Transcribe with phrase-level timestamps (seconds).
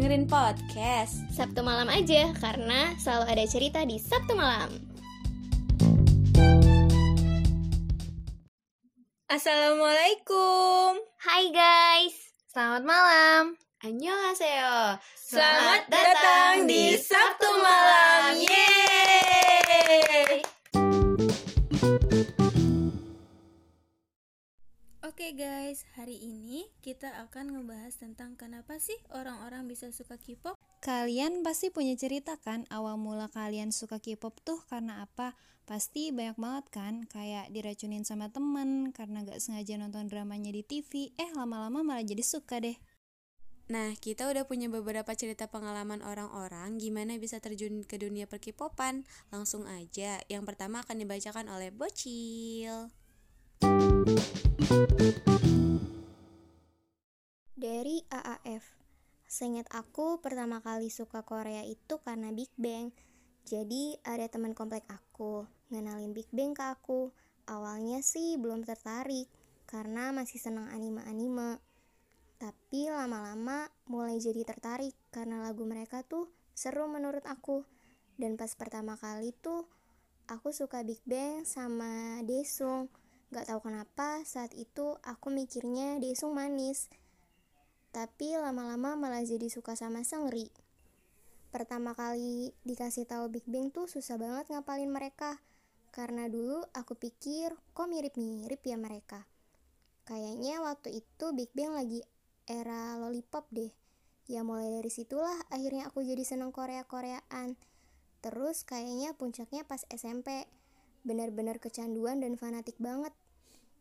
[0.00, 4.72] dengerin podcast Sabtu malam aja karena selalu ada cerita di Sabtu malam.
[9.28, 12.16] Assalamualaikum Hai guys.
[12.48, 13.60] Selamat malam.
[13.84, 20.48] Annyeonghaseyo Selamat datang di Sabtu Malam Yeay
[25.20, 30.56] Oke guys, hari ini kita akan ngebahas tentang kenapa sih orang-orang bisa suka K-pop.
[30.80, 35.36] Kalian pasti punya cerita kan awal mula kalian suka K-pop tuh karena apa?
[35.68, 41.12] Pasti banyak banget kan kayak diracunin sama temen karena gak sengaja nonton dramanya di TV,
[41.20, 42.80] eh lama-lama malah jadi suka deh.
[43.68, 49.04] Nah, kita udah punya beberapa cerita pengalaman orang-orang gimana bisa terjun ke dunia perkipopan.
[49.28, 52.88] Langsung aja, yang pertama akan dibacakan oleh Bocil.
[57.52, 58.64] Dari AAF.
[59.28, 62.96] Seingat aku pertama kali suka Korea itu karena Big Bang.
[63.44, 67.12] Jadi ada teman komplek aku ngenalin Big Bang ke aku.
[67.44, 69.28] Awalnya sih belum tertarik
[69.68, 71.60] karena masih senang anime-anime.
[72.40, 77.68] Tapi lama-lama mulai jadi tertarik karena lagu mereka tuh seru menurut aku.
[78.16, 79.68] Dan pas pertama kali tuh
[80.24, 82.99] aku suka Big Bang sama Daesung.
[83.30, 86.90] Gak tahu kenapa saat itu aku mikirnya Daesung manis.
[87.94, 90.50] Tapi lama-lama malah jadi suka sama Seungri.
[91.54, 95.38] Pertama kali dikasih tahu Big Bang tuh susah banget ngapalin mereka.
[95.94, 99.26] Karena dulu aku pikir kok mirip-mirip ya mereka.
[100.06, 102.02] Kayaknya waktu itu Big Bang lagi
[102.50, 103.70] era lollipop deh.
[104.26, 107.54] Ya mulai dari situlah akhirnya aku jadi seneng Korea-Koreaan.
[108.22, 110.50] Terus kayaknya puncaknya pas SMP.
[111.06, 113.12] Bener-bener kecanduan dan fanatik banget.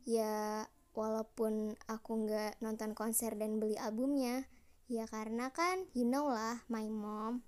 [0.08, 0.68] Ya
[0.98, 4.48] walaupun aku nggak nonton konser dan beli albumnya.
[4.90, 7.46] Ya karena kan you know lah my mom.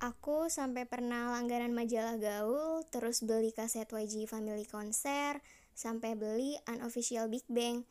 [0.00, 5.44] Aku sampai pernah langganan majalah gaul, terus beli kaset YG Family Konser,
[5.76, 7.84] sampai beli unofficial Big Bang.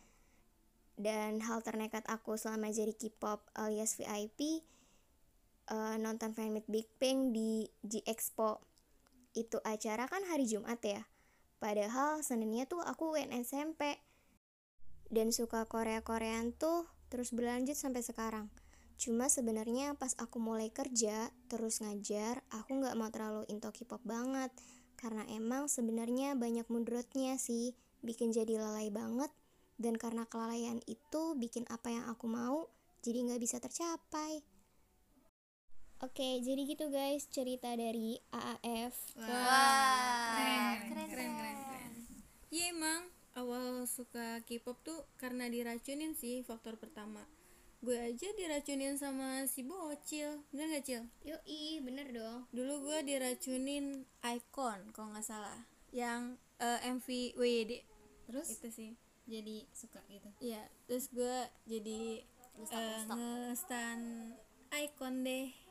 [0.98, 4.66] Dan hal ternekat aku selama jadi K-pop alias VIP,
[5.70, 8.69] eh, nonton fanmeet Big Bang di G Expo.
[9.38, 11.06] Itu acara kan hari Jumat ya.
[11.60, 14.00] Padahal Seninnya tuh aku UN SMP.
[15.10, 18.48] Dan suka Korea-Koreaan tuh terus berlanjut sampai sekarang.
[19.00, 24.52] Cuma sebenarnya pas aku mulai kerja terus ngajar, aku nggak mau terlalu into K-pop banget.
[25.00, 27.74] Karena emang sebenarnya banyak mundurutnya sih,
[28.04, 29.32] bikin jadi lalai banget.
[29.80, 32.68] Dan karena kelalaian itu bikin apa yang aku mau
[33.00, 34.44] jadi nggak bisa tercapai.
[36.00, 39.20] Oke, jadi gitu guys cerita dari AAF.
[39.20, 41.92] Wah, keren, keren, keren, keren.
[42.56, 43.04] Iya emang,
[43.36, 47.28] awal suka K-pop tuh karena diracunin sih faktor pertama.
[47.84, 51.04] Gue aja diracunin sama si bocil, bener gak Cil?
[51.28, 52.48] Yoi, bener dong.
[52.56, 57.84] Dulu gue diracunin Icon kalau nggak salah, yang eh, MV WYD.
[58.24, 58.92] Terus Itu sih.
[59.28, 60.32] jadi suka gitu.
[60.40, 62.24] Iya, terus gue jadi
[62.72, 64.00] eh, nge-stan
[64.72, 65.68] Icon deh.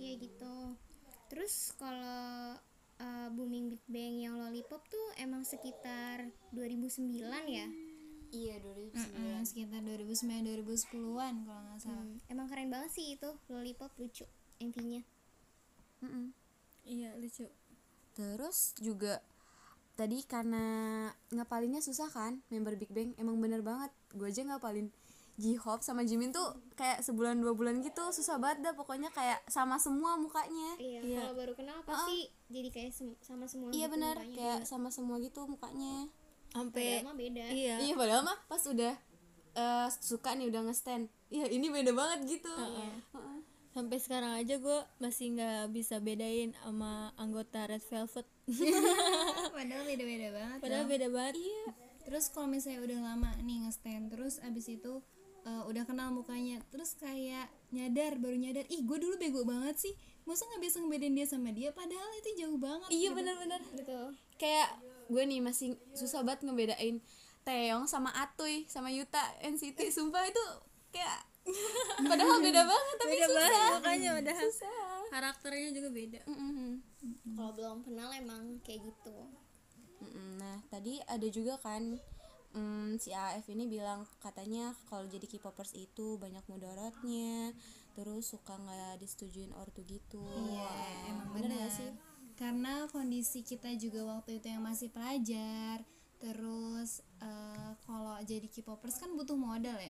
[0.00, 0.56] Iya gitu.
[1.30, 2.58] Terus kalau
[3.00, 6.26] uh, booming Big Bang yang Lollipop tuh emang sekitar
[6.56, 7.68] 2009 ya?
[8.30, 12.06] Iya 2009 sekitar 2009 2010-an kalau nggak salah.
[12.06, 14.26] Hmm, emang keren banget sih itu Lollipop lucu
[14.60, 15.02] MV-nya.
[16.86, 17.46] Iya, lucu.
[18.16, 19.22] Terus juga
[19.94, 20.64] tadi karena
[21.34, 24.88] ngapalinnya susah kan member Big Bang emang bener banget gue aja ngapalin
[25.36, 26.42] J-Hope sama Jimin tuh
[26.72, 31.34] kayak sebulan dua bulan gitu susah banget dah pokoknya kayak sama semua mukanya Iya, kalau
[31.34, 34.34] baru kenal pasti jadi kayak sem- sama semua iya gitu bener mukanya.
[34.34, 36.08] kayak sama semua gitu mukanya
[36.48, 37.44] Sampai Padahal mah beda.
[37.48, 37.74] iya.
[37.78, 38.94] iya padahal mah pas udah
[39.52, 43.38] eh, suka nih udah nge-stand ya ini beda banget gitu Heeh.
[43.70, 48.26] Sampai sekarang aja gue masih nggak bisa bedain sama anggota Red Velvet.
[49.54, 50.58] Padahal beda-beda banget.
[50.58, 51.34] Padahal beda banget.
[51.38, 51.64] Iya.
[52.02, 54.98] Terus kalau misalnya udah lama nih nge-stand terus abis itu
[55.46, 59.94] eh, udah kenal mukanya terus kayak nyadar baru nyadar ih gue dulu bego banget sih
[60.28, 64.14] masa nggak bisa ngebedain dia sama dia padahal itu jauh banget iya bener-bener Betul.
[64.36, 64.68] kayak
[65.10, 67.02] gue nih masih susah banget ngebedain
[67.40, 70.44] Taeyong sama Atuy sama Yuta NCT sumpah itu
[70.92, 71.24] kayak
[72.10, 76.20] padahal beda banget tapi Beda susah banget makanya udah susah karakternya juga beda.
[76.30, 76.70] Mm-mm.
[77.34, 79.16] Kalau belum kenal emang kayak gitu.
[80.00, 80.40] Mm-mm.
[80.40, 82.00] nah tadi ada juga kan
[82.54, 87.54] mm, si AF ini bilang katanya kalau jadi K-popers itu banyak mudaratnya
[87.94, 90.22] terus suka nggak disetujuin ortu gitu.
[90.22, 90.70] Iya,
[91.10, 91.90] emang bener benar gak sih?
[92.38, 95.84] Karena kondisi kita juga waktu itu yang masih pelajar
[96.20, 99.89] terus eh, kalau jadi K-popers kan butuh modal ya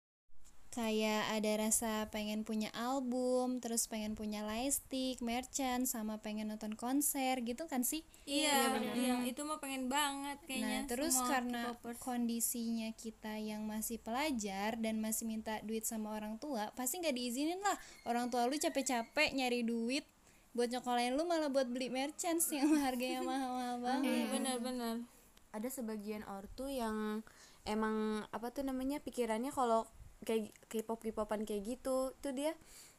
[0.68, 7.40] kayak ada rasa pengen punya album terus pengen punya lightstick merchant sama pengen nonton konser
[7.40, 11.98] gitu kan sih iya yang itu mah pengen banget kayaknya Nah, terus semua karena K-popers.
[11.98, 17.58] kondisinya kita yang masih pelajar dan masih minta duit sama orang tua, pasti nggak diizinin
[17.58, 17.76] lah.
[18.04, 20.04] Orang tua lu capek-capek nyari duit
[20.52, 24.28] buat nyokolain lu malah buat beli merchants yang harganya mahal-mahal banget.
[24.32, 24.96] benar-benar
[25.48, 27.24] ada sebagian ortu yang
[27.64, 29.88] emang apa tuh namanya pikirannya kalau
[30.26, 32.54] kayak K-pop K-popan kayak gitu tuh dia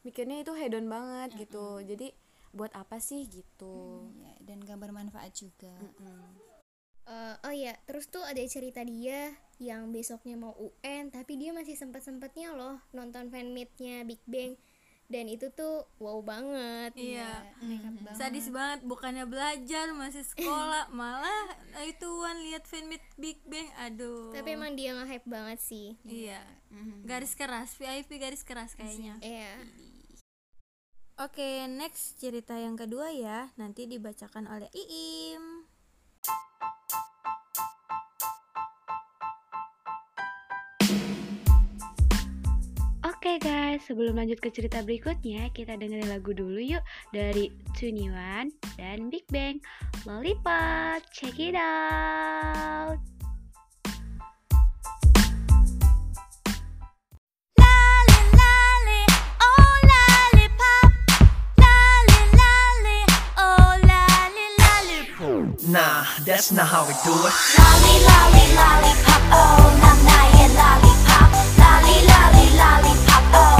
[0.06, 2.12] mikirnya itu hedon banget gitu jadi
[2.50, 5.70] buat apa sih gitu Ya, dan gak bermanfaat juga.
[7.10, 11.74] Eh, oh ya, terus tuh ada cerita dia yang besoknya mau UN, tapi dia masih
[11.74, 14.54] sempet-sempetnya loh nonton fanmeetnya Big Bang.
[15.10, 16.94] Dan itu tuh wow banget.
[16.94, 18.14] iya Nekat banget.
[18.14, 21.50] sadis banget bukannya belajar masih sekolah malah
[21.82, 25.98] ituan lihat fanmeet Big Bang aduh Tapi emang dia nge-hype banget sih.
[26.02, 26.38] iya
[27.02, 29.58] garis keras VIP garis keras kayaknya Iya.
[31.18, 35.59] Oke, next cerita yang kedua ya, nanti dibacakan oleh Iim.
[43.70, 46.82] guys, sebelum lanjut ke cerita berikutnya, kita dengerin lagu dulu yuk
[47.14, 49.62] dari Tuniwan dan Big Bang
[50.02, 51.06] Lollipop.
[51.14, 52.98] Check it out.
[65.70, 67.34] Nah, that's not how we do it.
[67.54, 71.30] Lolly, lolly, lollipop, oh, nah, nah, yeah, lollipop.
[71.62, 73.59] Lolly, lolly, lollipop, oh.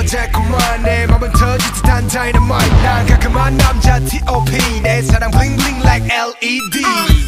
[0.00, 5.82] 더 달콤한 내 맘은 터질 듯한 dynamite 난 가끔한 남자 T.O.P 내 사랑 bling bling
[5.82, 6.06] like
[6.42, 6.82] E LED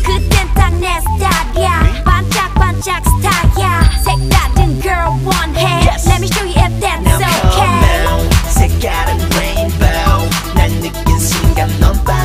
[0.04, 7.02] 그땐 딱 내 스타일이야 반짝반짝 스타일이야 색다른 girl 원해 Let me show you if that's
[7.02, 12.21] Now come okay out 색깔은 rainbow 날 느낀 순간 넌 빠져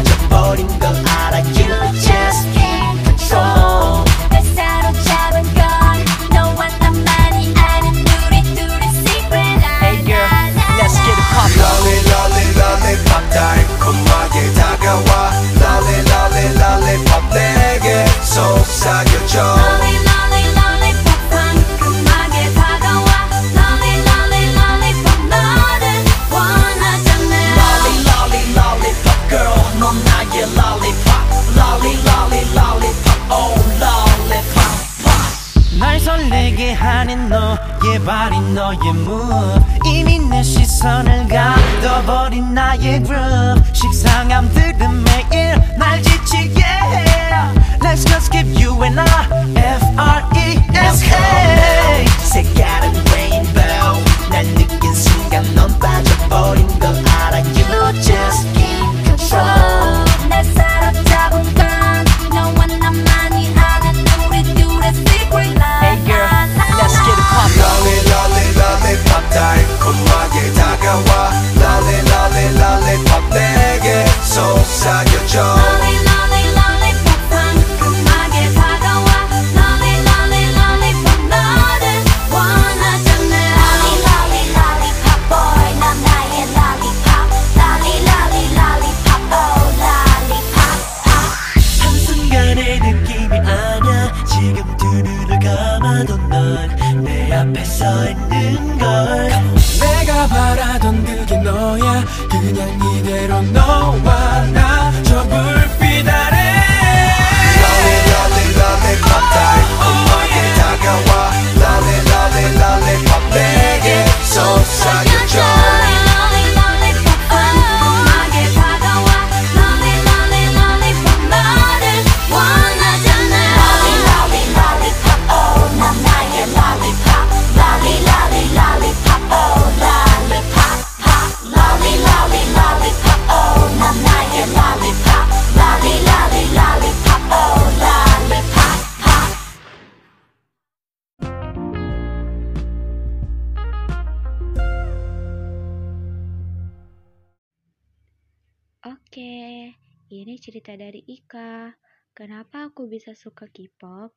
[148.87, 149.75] Oke,
[150.07, 151.75] ini cerita dari Ika.
[152.15, 154.15] Kenapa aku bisa suka K-pop?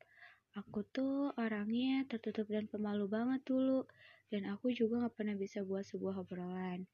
[0.53, 3.89] Aku tuh orangnya tertutup dan pemalu banget dulu.
[4.29, 6.85] Dan aku juga gak pernah bisa buat sebuah obrolan.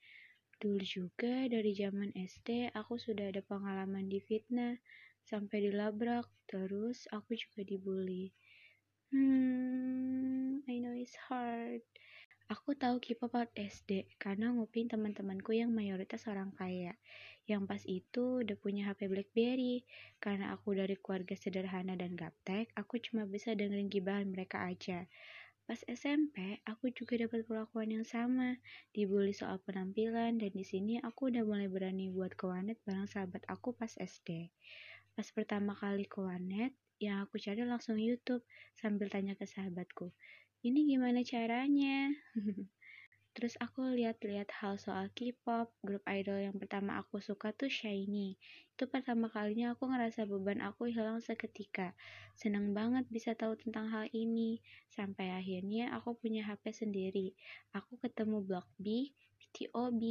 [0.64, 4.80] Dulu juga dari zaman SD aku sudah ada pengalaman di fitnah
[5.28, 8.32] sampai dilabrak, terus aku juga dibully.
[9.12, 11.84] Hmm, I know it's hard.
[12.48, 16.96] Aku tahu K-pop SD karena nguping teman-temanku yang mayoritas orang kaya.
[17.52, 19.76] Yang pas itu udah punya HP Blackberry.
[20.24, 25.08] Karena aku dari keluarga sederhana dan gaptek, aku cuma bisa dengerin gibahan mereka aja.
[25.68, 28.56] Pas SMP, aku juga dapat perlakuan yang sama,
[28.96, 33.44] dibully soal penampilan, dan di sini aku udah mulai berani buat ke warnet bareng sahabat
[33.52, 34.48] aku pas SD.
[35.16, 36.72] Pas pertama kali ke warnet,
[37.04, 38.44] yang aku cari langsung YouTube
[38.80, 40.16] sambil tanya ke sahabatku,
[40.64, 42.16] ini gimana caranya?
[43.38, 48.34] Terus aku lihat-lihat hal soal K-pop, grup idol yang pertama aku suka tuh Shiny.
[48.74, 51.94] Itu pertama kalinya aku ngerasa beban aku hilang seketika.
[52.34, 54.58] Seneng banget bisa tahu tentang hal ini.
[54.90, 57.38] Sampai akhirnya aku punya HP sendiri.
[57.78, 60.02] Aku ketemu Block B, BTOB,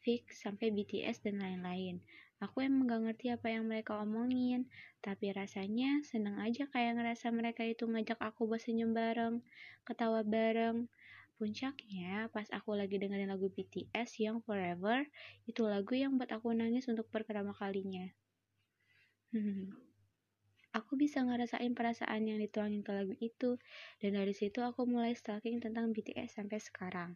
[0.00, 2.00] Fix, sampai BTS dan lain-lain.
[2.40, 4.66] Aku emang gak ngerti apa yang mereka omongin,
[5.04, 9.44] tapi rasanya seneng aja kayak ngerasa mereka itu ngajak aku buat senyum bareng,
[9.84, 10.88] ketawa bareng.
[11.42, 14.98] Puncaknya, pas aku lagi dengerin lagu BTS yang Forever,
[15.50, 18.06] itu lagu yang buat aku nangis untuk pertama kalinya.
[19.34, 19.66] Hmm.
[20.78, 23.50] Aku bisa ngerasain perasaan yang dituangin ke lagu itu,
[24.00, 27.10] dan dari situ aku mulai stalking tentang BTS sampai sekarang.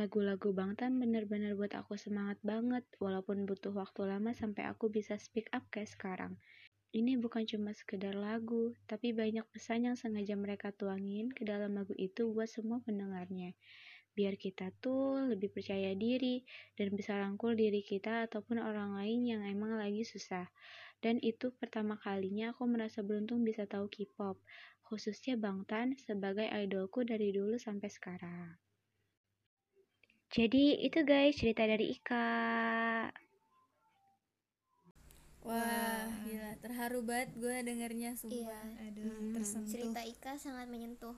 [0.00, 5.48] Lagu-lagu Bangtan bener-bener buat aku semangat banget, walaupun butuh waktu lama sampai aku bisa speak
[5.56, 6.32] up kayak sekarang.
[6.94, 11.90] Ini bukan cuma sekedar lagu, tapi banyak pesan yang sengaja mereka tuangin ke dalam lagu
[11.98, 13.50] itu buat semua pendengarnya.
[14.14, 16.46] Biar kita tuh lebih percaya diri
[16.78, 20.46] dan bisa rangkul diri kita ataupun orang lain yang emang lagi susah.
[21.02, 24.38] Dan itu pertama kalinya aku merasa beruntung bisa tahu K-pop,
[24.86, 28.54] khususnya Bangtan sebagai idolku dari dulu sampai sekarang.
[30.30, 32.30] Jadi itu guys cerita dari Ika.
[35.44, 38.64] Wah, gila, terharu banget gue dengernya sumpah.
[38.80, 39.68] Aduh, tersentuh.
[39.68, 41.16] Cerita Ika sangat menyentuh.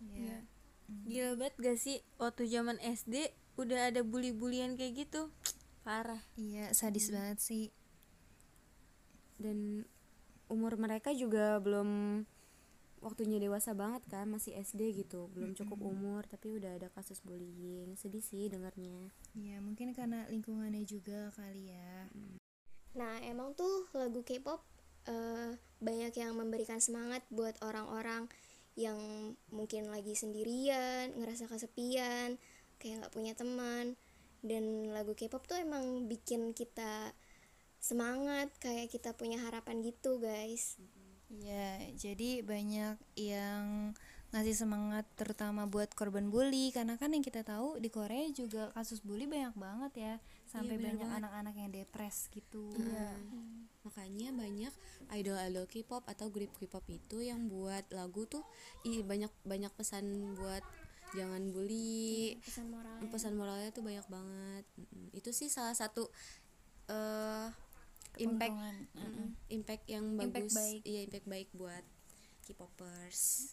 [0.00, 0.40] Iya.
[1.04, 5.28] Gila banget gak sih waktu zaman SD udah ada bully-bulian kayak gitu.
[5.80, 6.24] Parah.
[6.34, 7.68] Iya, sadis banget sih.
[9.34, 9.82] dan
[10.46, 12.22] umur mereka juga belum
[13.02, 17.92] waktunya dewasa banget kan masih SD gitu belum cukup umur tapi udah ada kasus bullying
[17.98, 22.08] sedih sih dengarnya Iya, mungkin karena lingkungannya juga kali ya.
[22.94, 24.62] Nah, emang tuh lagu K-pop
[25.10, 28.30] eh, banyak yang memberikan semangat buat orang-orang
[28.74, 28.98] yang
[29.54, 32.38] mungkin lagi sendirian, ngerasa kesepian,
[32.78, 33.94] kayak nggak punya teman.
[34.42, 37.14] Dan lagu K-pop tuh emang bikin kita
[37.82, 40.78] semangat, kayak kita punya harapan gitu, guys.
[41.28, 43.92] Iya, jadi banyak yang
[44.34, 48.98] ngasih semangat terutama buat korban bully karena kan yang kita tahu di Korea juga kasus
[48.98, 50.14] bully banyak banget ya
[50.54, 52.70] sampai bener banyak anak-anak yang depres gitu.
[53.84, 54.72] makanya banyak
[55.12, 58.40] idol-idol K-pop atau grup K-pop itu yang buat lagu tuh
[58.82, 60.06] ih banyak banyak pesan
[60.38, 60.64] buat
[61.12, 62.96] jangan bully Pesan moral.
[63.06, 64.64] pesan moralnya tuh banyak banget
[65.12, 66.08] itu sih salah satu
[66.88, 67.48] eh
[68.16, 68.54] impact.
[68.94, 69.28] Mm-mm.
[69.50, 70.80] impact yang Impact bagus baik.
[70.86, 71.84] iya impact baik buat
[72.46, 73.52] K-popers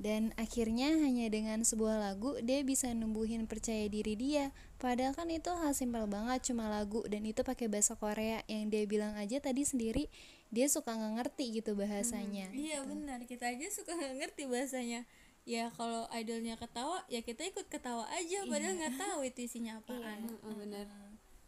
[0.00, 4.48] Dan akhirnya hanya dengan sebuah lagu dia bisa numbuhin percaya diri dia.
[4.80, 8.88] Padahal kan itu hal simpel banget cuma lagu dan itu pakai bahasa Korea yang dia
[8.88, 10.08] bilang aja tadi sendiri
[10.50, 12.50] dia suka nggak ngerti gitu bahasanya.
[12.50, 15.06] Iya benar, kita aja suka nggak ngerti bahasanya.
[15.44, 20.32] Ya kalau idolnya ketawa, ya kita ikut ketawa aja, padahal nggak tahu itu isinya apaan.
[20.42, 20.88] bener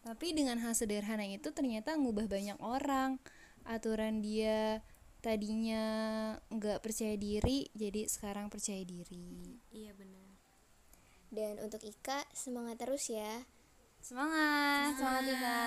[0.02, 3.16] Tapi dengan hal sederhana itu ternyata ngubah banyak orang.
[3.62, 4.82] Aturan dia
[5.22, 5.82] tadinya
[6.50, 9.56] nggak percaya diri jadi sekarang percaya diri.
[9.70, 10.34] iya benar
[11.32, 13.48] Dan untuk Ika, semangat terus ya.
[14.04, 15.60] Semangat, semangat Ika.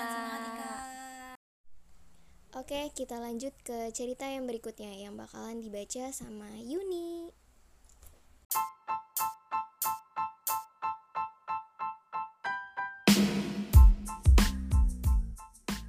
[2.54, 7.34] Oke, kita lanjut ke cerita yang berikutnya yang bakalan dibaca sama Yuni.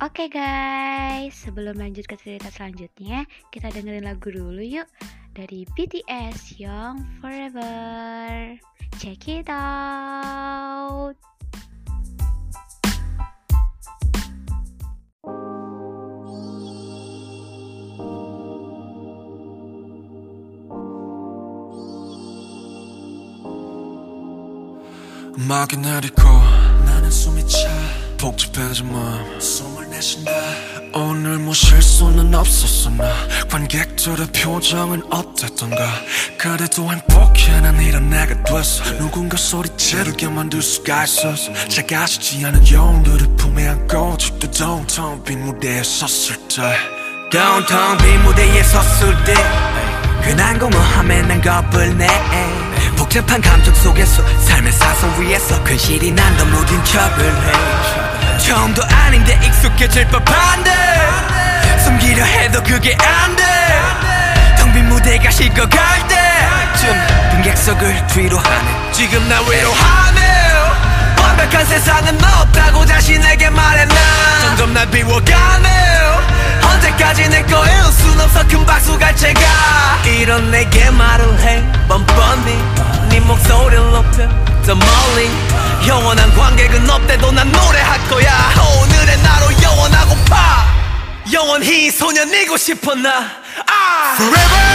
[0.02, 3.22] Oke guys, sebelum lanjut ke cerita selanjutnya,
[3.54, 4.90] kita dengerin lagu dulu yuk
[5.30, 8.58] dari BTS Young Forever.
[8.98, 11.14] Check it out.
[25.38, 26.22] 음악이 내리고
[26.84, 29.39] 나는 숨이 차 복잡해진 마음.
[29.39, 30.31] 숨을 내쉰다.
[30.93, 33.05] 오늘 뭐 실수는 없었어 나.
[33.49, 35.87] 관객들의 표정은 어땠던가.
[36.37, 38.83] 그래도 행복해 난 이런 내가 됐어.
[38.97, 45.83] 누군가 소리 지르게 만들 수가 있었어 작아지지 않은 영웅들을 품에 안고 죽도 downtown 빈 무대에
[45.83, 46.75] 섰을 때.
[47.31, 49.33] Downtown 빈 무대에 섰을 때.
[50.23, 52.07] 흔한 공허함에 난 겁을 내.
[52.97, 55.63] 복잡한 감정 속에서 삶의 사선 위에서.
[55.63, 58.06] 근실이 난더 무딘 척을 해
[58.37, 60.71] 처음도 아닌데 익숙해질 법한데
[61.83, 63.43] 숨기려 해도 그게 안돼
[64.57, 70.21] 텅 빈 무대가 식어갈 때쯤 빈객석을 뒤로 하네 지금 나 위로하네
[71.21, 73.97] 완벽한 세상은 없다고 자신에게 말해 난
[74.41, 75.97] 점점 날 비워가네
[76.63, 79.39] 언제까지 내 거일 순 없어 큰 박수 갈채가.
[80.05, 81.63] 이런 내게 말을 해.
[81.87, 82.57] 뻔뻔히
[83.09, 85.29] 네 목소리를 높여 더 멀리.
[85.87, 88.53] 영원한 관객은 없대도 난 노래할 거야.
[88.81, 90.65] 오늘의 나로 영원하고파.
[91.31, 93.31] 영원히 소년이고 싶어 나.
[93.65, 94.15] 아!
[94.19, 94.66] Forever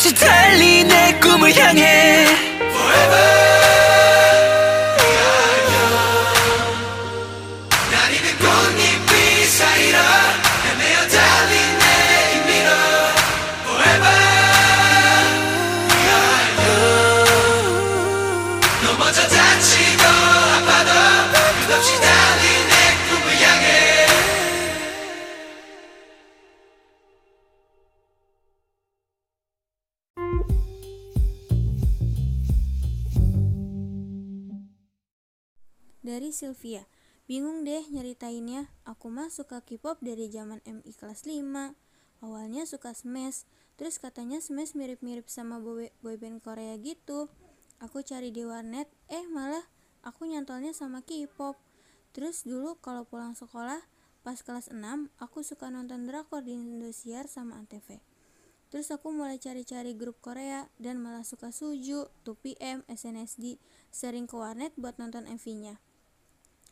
[0.00, 2.49] 없이 달리 내 꿈을 향해
[36.40, 36.88] Sylvia.
[37.28, 38.72] Bingung deh nyeritainnya.
[38.88, 41.76] Aku mah suka K-pop dari zaman MI kelas 5
[42.24, 43.44] Awalnya suka Smash.
[43.76, 47.28] Terus katanya Smash mirip-mirip sama boy- boyband Korea gitu.
[47.84, 48.88] Aku cari di warnet.
[49.12, 49.64] Eh malah
[50.00, 51.60] aku nyantolnya sama K-pop.
[52.16, 53.84] Terus dulu kalau pulang sekolah
[54.20, 58.04] Pas kelas 6 aku suka nonton drakor di Indosiar sama Antv
[58.70, 63.58] Terus aku mulai cari-cari grup Korea dan malah suka Suju, 2PM, SNSD,
[63.90, 65.82] sering ke warnet buat nonton MV-nya.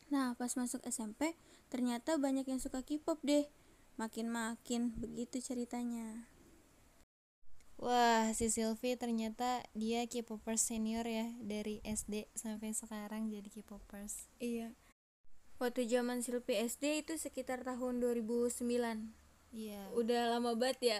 [0.09, 1.37] Nah, pas masuk SMP,
[1.69, 3.45] ternyata banyak yang suka K-pop deh.
[4.01, 6.29] Makin-makin begitu ceritanya.
[7.79, 14.27] Wah, si Sylvie ternyata dia K-popers senior ya dari SD sampai sekarang jadi K-popers.
[14.43, 14.75] Iya.
[15.63, 18.51] Waktu zaman Silpi SD itu sekitar tahun 2009.
[19.55, 19.91] Iya.
[19.95, 20.99] Udah lama banget ya.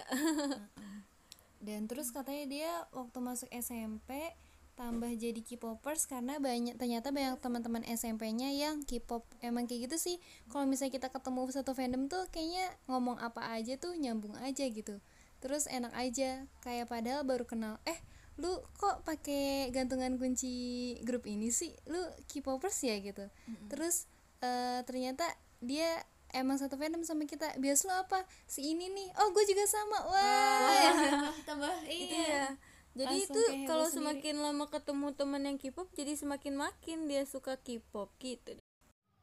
[1.66, 4.36] Dan terus katanya dia waktu masuk SMP
[4.80, 10.16] tambah jadi K-popers karena banyak ternyata banyak teman-teman SMP-nya yang K-pop emang kayak gitu sih.
[10.48, 15.04] Kalau misalnya kita ketemu satu fandom tuh kayaknya ngomong apa aja tuh nyambung aja gitu.
[15.44, 17.76] Terus enak aja kayak padahal baru kenal.
[17.84, 18.00] Eh,
[18.40, 21.76] lu kok pakai gantungan kunci grup ini sih?
[21.92, 22.00] Lu
[22.32, 23.28] K-popers ya gitu.
[23.68, 24.08] Terus
[24.40, 25.28] eh, ternyata
[25.60, 29.66] dia emang satu fandom sama kita bias lu apa si ini nih oh gue juga
[29.66, 32.54] sama wah Tambah iya.
[33.00, 33.96] Jadi Langsung itu kalau sendiri.
[33.96, 38.60] semakin lama ketemu teman yang K-pop jadi semakin makin dia suka K-pop gitu.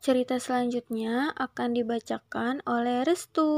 [0.01, 3.53] Cerita selanjutnya akan dibacakan oleh Restu.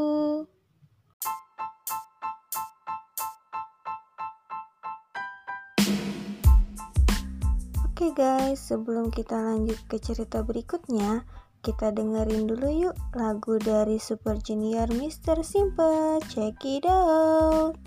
[7.86, 11.22] Oke guys, sebelum kita lanjut ke cerita berikutnya,
[11.62, 15.46] kita dengerin dulu yuk lagu dari Super Junior Mr.
[15.46, 16.18] Simple.
[16.26, 17.78] Check it out.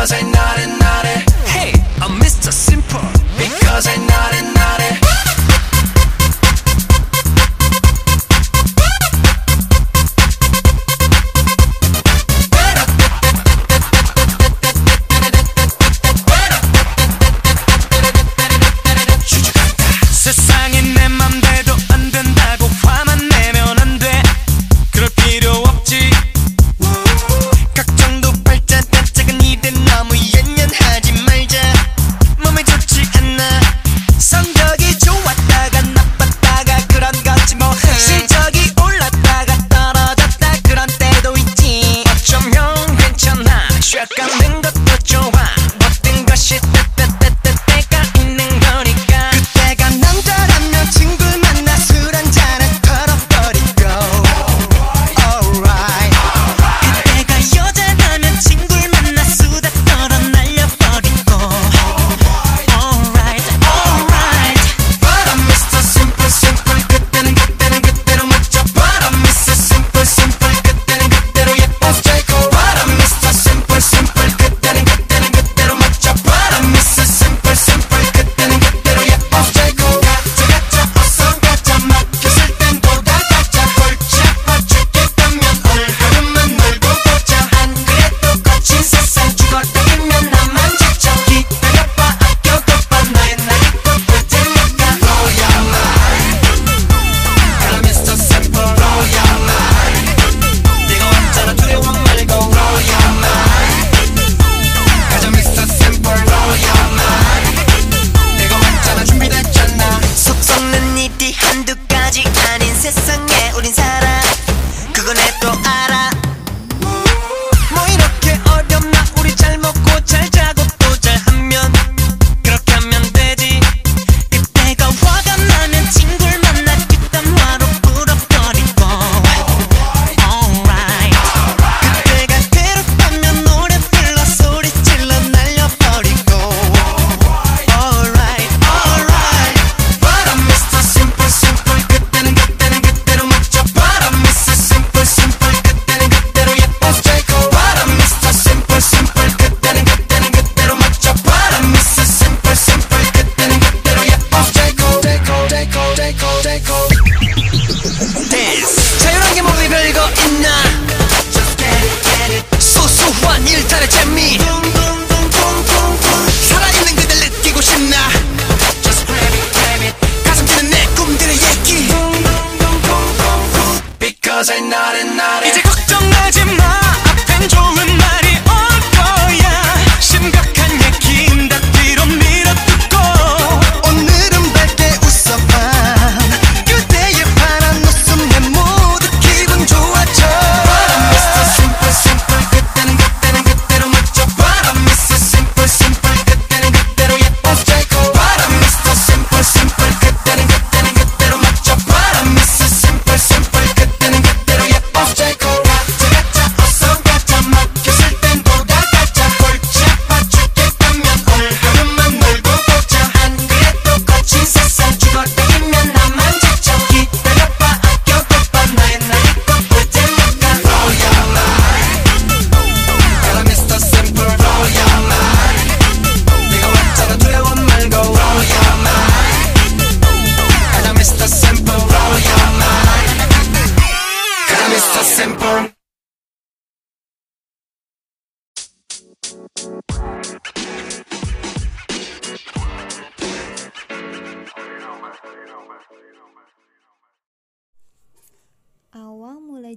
[0.00, 0.79] does ain't not enough.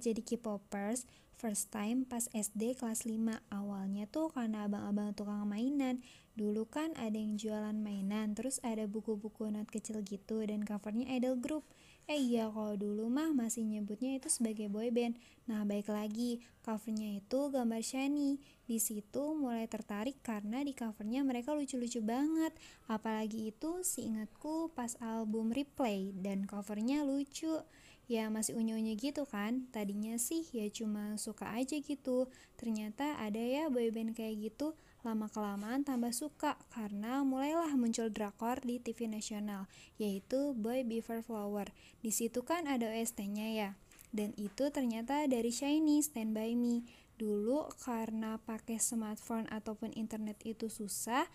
[0.03, 1.07] Jadi K-popers,
[1.39, 3.39] first time pas SD kelas 5.
[3.47, 6.03] Awalnya tuh karena abang-abang tukang mainan.
[6.35, 11.39] Dulu kan ada yang jualan mainan, terus ada buku-buku not kecil gitu dan covernya idol
[11.39, 11.63] group.
[12.03, 15.15] Eh iya, kalau dulu mah masih nyebutnya itu sebagai boy band.
[15.47, 18.43] Nah, baik lagi, covernya itu gambar shiny.
[18.67, 22.51] Di situ mulai tertarik karena di covernya mereka lucu-lucu banget.
[22.91, 27.63] Apalagi itu seingatku pas album Replay dan covernya lucu
[28.11, 29.67] ya masih unyu-unyu gitu kan?
[29.71, 32.27] Tadinya sih ya cuma suka aja gitu.
[32.59, 38.79] Ternyata ada ya boyband kayak gitu lama kelamaan tambah suka karena mulailah muncul drakor di
[38.79, 39.67] TV nasional
[39.99, 41.67] yaitu Boy Beaver Flower.
[41.99, 43.69] Di situ kan ada OST-nya ya.
[44.15, 46.87] Dan itu ternyata dari Shiny Stand By Me.
[47.19, 51.27] Dulu karena pakai smartphone ataupun internet itu susah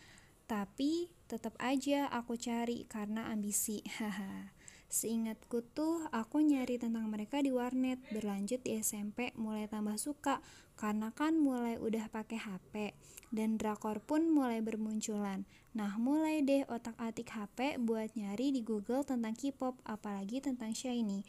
[0.49, 3.85] tapi tetap aja aku cari karena ambisi.
[4.01, 4.58] Haha
[4.89, 8.01] Seingatku tuh aku nyari tentang mereka di warnet.
[8.09, 10.41] Berlanjut di SMP mulai tambah suka.
[10.81, 12.95] Karena kan mulai udah pakai HP
[13.29, 15.45] Dan drakor pun mulai bermunculan.
[15.77, 21.21] Nah mulai deh otak atik HP buat nyari di Google tentang K-pop Apalagi tentang Shiny.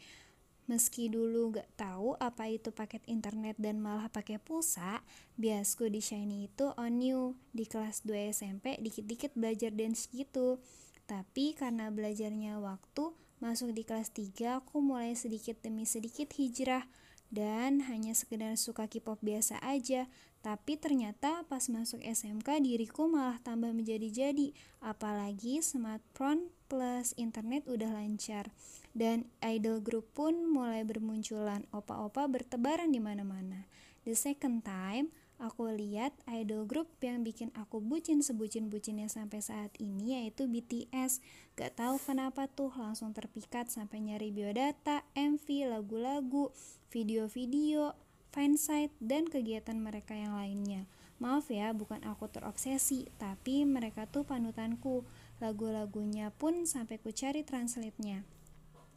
[0.70, 5.02] Meski dulu gak tahu apa itu paket internet dan malah pakai pulsa,
[5.34, 7.34] biasku di Shiny itu on new.
[7.50, 10.62] Di kelas 2 SMP dikit-dikit belajar dance gitu.
[11.10, 16.84] Tapi karena belajarnya waktu, Masuk di kelas 3, aku mulai sedikit demi sedikit hijrah
[17.32, 20.12] dan hanya sekedar suka K-pop biasa aja.
[20.44, 24.52] Tapi ternyata pas masuk SMK diriku malah tambah menjadi-jadi,
[24.84, 28.52] apalagi smartphone plus internet udah lancar.
[28.92, 33.64] Dan idol group pun mulai bermunculan, opa-opa bertebaran di mana-mana.
[34.04, 35.08] The second time,
[35.40, 41.24] aku lihat idol group yang bikin aku bucin sebucin-bucinnya sampai saat ini yaitu BTS.
[41.56, 46.52] Gak tahu kenapa tuh langsung terpikat sampai nyari biodata, MV, lagu-lagu,
[46.92, 47.96] video-video,
[48.30, 50.84] fansite, dan kegiatan mereka yang lainnya.
[51.20, 55.04] Maaf ya, bukan aku terobsesi, tapi mereka tuh panutanku.
[55.40, 58.24] Lagu-lagunya pun sampai ku cari translate-nya.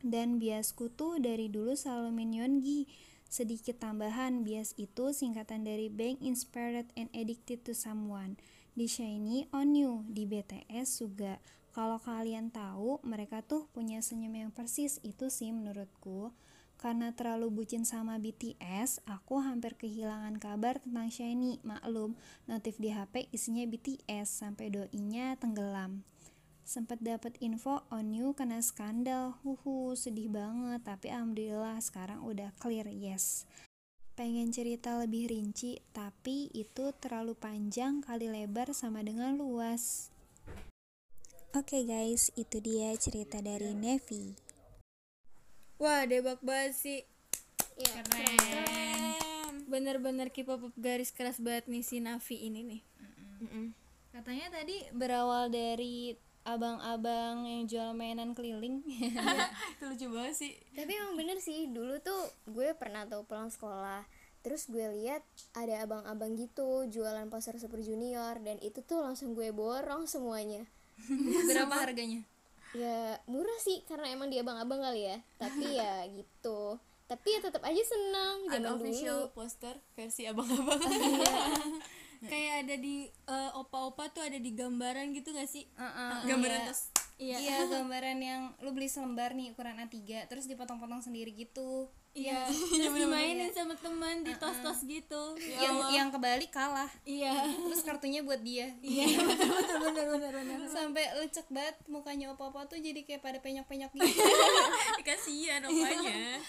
[0.04, 2.88] Dan biasku tuh dari dulu selalu Minyongi
[3.34, 8.38] Sedikit tambahan, bias itu singkatan dari Being Inspired and Addicted to Someone.
[8.78, 11.42] Di Shiny, On You, di BTS juga.
[11.74, 16.30] Kalau kalian tahu, mereka tuh punya senyum yang persis, itu sih menurutku.
[16.78, 21.58] Karena terlalu bucin sama BTS, aku hampir kehilangan kabar tentang Shiny.
[21.66, 22.14] Maklum,
[22.46, 26.06] notif di HP isinya BTS sampai doinya tenggelam
[26.64, 32.88] sempat dapat info on you kena skandal huhu sedih banget tapi alhamdulillah sekarang udah clear
[32.88, 33.44] yes
[34.16, 40.14] pengen cerita lebih rinci tapi itu terlalu panjang kali lebar sama dengan luas
[41.54, 44.34] Oke okay guys, itu dia cerita dari Nevi.
[45.78, 47.02] Wah, debak banget sih.
[47.78, 49.62] Ya, Keren.
[49.70, 52.82] Bener-bener K-pop garis keras banget nih si Navi ini nih.
[54.10, 58.84] Katanya tadi berawal dari abang-abang yang jual mainan keliling.
[59.80, 60.54] itu lucu banget sih.
[60.76, 64.04] Tapi emang bener sih, dulu tuh gue pernah tuh pulang sekolah
[64.44, 65.24] Terus gue lihat
[65.56, 70.68] ada abang-abang gitu jualan poster Super Junior Dan itu tuh langsung gue borong semuanya.
[71.50, 72.28] Berapa harganya?
[72.76, 75.18] Ya murah sih karena emang dia abang-abang kali ya.
[75.40, 76.76] Tapi ya gitu.
[77.08, 80.82] Tapi ya tetap aja seneng ada zaman official dulu poster versi abang-abang
[82.30, 85.68] Kayak ada di eh, opa-opa tuh ada di gambaran gitu gak sih?
[86.24, 87.38] gambaran tas Iya.
[87.40, 91.88] Iya, gambaran yang lu beli selembar nih ukuran A3 terus dipotong-potong sendiri gitu.
[92.14, 92.46] Iya.
[92.46, 95.34] Terus dimainin sama teman di tos-tos gitu.
[95.58, 96.90] yang yang kebalik kalah.
[97.06, 97.48] Iya.
[97.70, 98.70] Terus kartunya buat dia.
[98.82, 99.50] Iya, betul
[99.82, 100.58] bener bener bener.
[100.70, 104.22] Sampai lecek banget mukanya apa-apa tuh jadi kayak pada penyok-penyok gitu.
[105.04, 106.40] kasihan opanya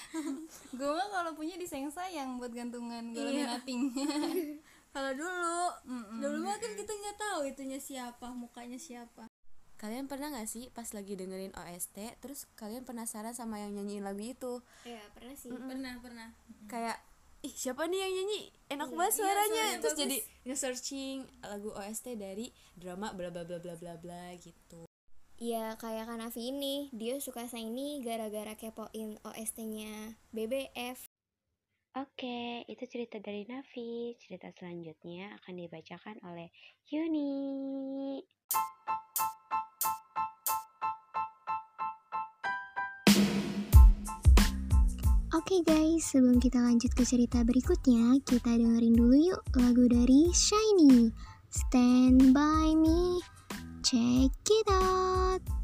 [0.71, 3.91] gue mah kalau punya disayang-sayang buat gantungan gue laminating.
[4.95, 5.59] Kalau dulu,
[6.23, 9.27] dulu mah kan kita nggak tahu itunya siapa, mukanya siapa.
[9.75, 14.23] kalian pernah gak sih pas lagi dengerin OST terus kalian penasaran sama yang nyanyiin lagu
[14.23, 14.63] itu?
[14.87, 15.51] Ya pernah sih.
[15.51, 16.29] Pernah, pernah.
[16.71, 16.97] kayak
[17.45, 18.41] ih siapa nih yang nyanyi?
[18.73, 19.65] Enak banget suaranya.
[19.83, 20.17] terus jadi
[20.49, 24.89] nge-searching lagu OST dari drama bla bla bla bla bla bla gitu.
[25.37, 31.11] Ya kayak Kanavi ini Dia suka ini gara-gara kepoin OST-nya BBF
[31.95, 34.19] Oke, itu cerita dari Nafi.
[34.19, 36.51] Cerita selanjutnya akan dibacakan oleh
[36.91, 38.19] Yuni.
[45.39, 51.15] Oke guys, sebelum kita lanjut ke cerita berikutnya, kita dengerin dulu yuk lagu dari Shiny.
[51.47, 53.23] Stand by me.
[53.87, 55.64] Check it out.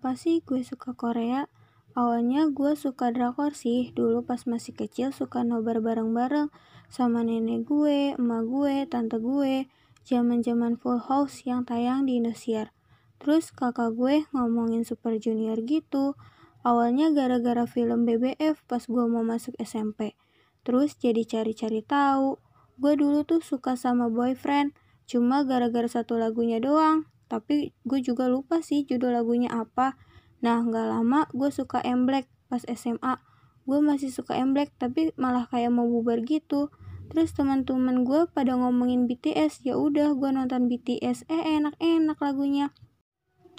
[0.00, 1.44] kenapa sih gue suka Korea?
[1.92, 6.48] Awalnya gue suka drakor sih, dulu pas masih kecil suka nobar bareng-bareng
[6.88, 9.68] sama nenek gue, emak gue, tante gue,
[10.08, 12.72] zaman jaman Full House yang tayang di Indosiar.
[13.20, 16.16] Terus kakak gue ngomongin Super Junior gitu,
[16.64, 20.16] awalnya gara-gara film BBF pas gue mau masuk SMP.
[20.64, 22.40] Terus jadi cari-cari tahu,
[22.80, 24.72] gue dulu tuh suka sama boyfriend,
[25.04, 29.94] cuma gara-gara satu lagunya doang tapi gue juga lupa sih judul lagunya apa
[30.42, 33.22] nah nggak lama gue suka M Black pas SMA
[33.70, 36.74] gue masih suka M Black tapi malah kayak mau bubar gitu
[37.06, 42.74] terus teman-teman gue pada ngomongin BTS ya udah gue nonton BTS eh enak-enak lagunya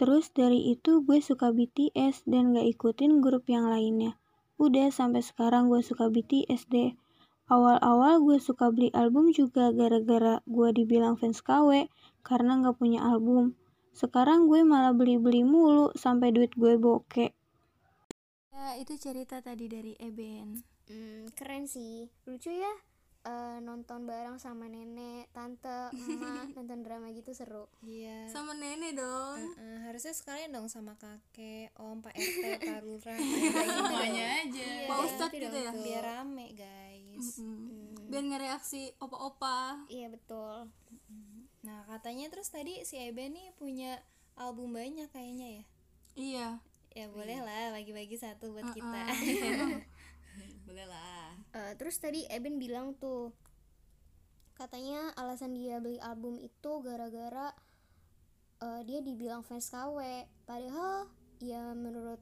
[0.02, 4.18] Terus dari itu gue suka BTS dan gak ikutin grup yang lainnya.
[4.58, 6.98] Udah sampai sekarang gue suka BTS deh.
[7.46, 11.86] Awal-awal gue suka beli album juga gara-gara gue dibilang fans KW
[12.26, 13.54] karena gak punya album.
[13.92, 17.32] Sekarang gue malah beli-beli mulu sampai duit gue bokeh.
[18.52, 20.64] Ya, itu cerita tadi dari Eben.
[20.88, 22.08] Hmm, keren sih.
[22.28, 22.74] Lucu ya.
[23.22, 27.70] Eh, nonton bareng sama nenek, tante, emak, nonton drama gitu seru.
[27.86, 28.26] Iya.
[28.34, 29.38] Sama nenek dong.
[29.62, 34.70] Eh, harusnya sekalian dong sama kakek, om, pak rt, pak lurah, semuanya aja.
[34.90, 35.70] Pak Ustadz gitu ya?
[35.70, 37.38] Biar rame guys.
[37.46, 38.10] Mm-mm.
[38.10, 39.86] Biar ngereaksi opa-opa.
[39.86, 40.74] Iya betul.
[41.62, 44.02] Nah katanya terus tadi si Eben nih punya
[44.34, 45.64] album banyak kayaknya ya.
[46.18, 46.48] Iya.
[46.92, 49.04] Ya boleh lah bagi-bagi satu buat kita.
[50.68, 51.36] boleh lah.
[51.52, 53.36] Eh, terus tadi Eben bilang tuh
[54.56, 57.50] katanya alasan dia beli album itu gara-gara
[58.62, 59.98] eh, dia dibilang fans KW
[60.46, 61.10] padahal
[61.42, 62.22] ya menurut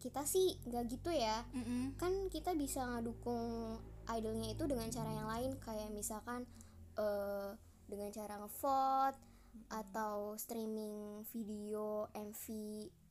[0.00, 1.96] kita sih nggak gitu ya Mm-mm.
[2.00, 6.48] kan kita bisa ngedukung idolnya itu dengan cara yang lain kayak misalkan
[6.96, 7.52] eh,
[7.84, 9.20] dengan cara ngevote
[9.68, 12.44] atau streaming video MV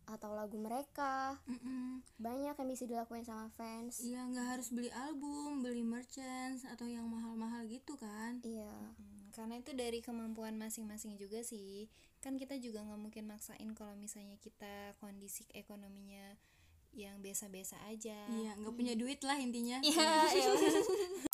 [0.05, 2.03] atau lagu mereka Mm-mm.
[2.17, 7.07] banyak yang bisa dilakuin sama fans Iya, nggak harus beli album, beli merchants atau yang
[7.07, 8.39] mahal-mahal gitu kan?
[8.43, 11.89] iya Hmm, karena itu dari kemampuan masing-masing juga sih.
[12.21, 16.37] Kan kita juga nggak mungkin maksain kalau misalnya kita kondisi ekonominya
[16.93, 18.29] yang biasa-biasa aja.
[18.29, 19.81] Iya, nggak punya duit lah intinya.
[19.81, 20.29] Iya,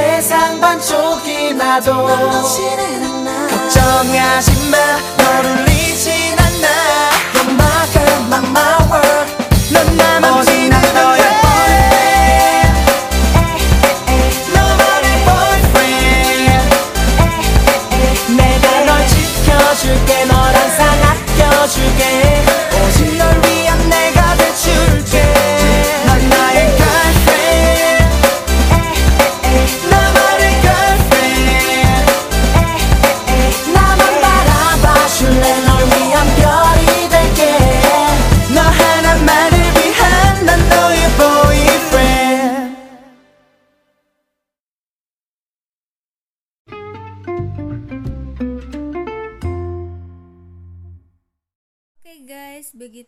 [0.00, 1.92] 세상 반쪽이 나도
[3.50, 4.78] 걱정하지 마
[5.22, 5.69] 너를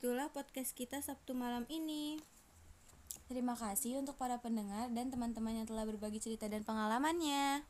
[0.02, 2.18] itulah podcast kita Sabtu malam ini.
[3.30, 7.62] Terima kasih untuk para pendengar dan teman-teman yang telah berbagi cerita dan pengalamannya.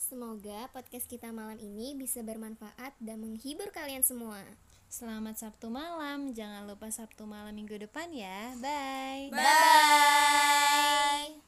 [0.00, 4.40] Semoga podcast kita malam ini bisa bermanfaat dan menghibur kalian semua.
[4.88, 6.32] Selamat Sabtu malam.
[6.32, 8.56] Jangan lupa Sabtu malam minggu depan ya.
[8.56, 9.28] Bye.
[9.28, 9.44] Bye.
[9.44, 11.44] Bye.